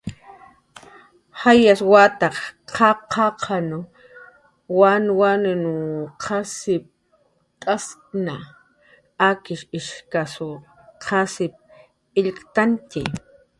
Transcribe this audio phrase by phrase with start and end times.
[1.41, 2.35] Jayas wataq
[2.75, 3.39] qaqaq
[4.79, 5.65] wanwanw
[6.23, 8.35] qasipcx'askna,
[9.29, 10.49] akishq ishkasw
[11.03, 11.53] qasip
[12.19, 13.01] illktantxi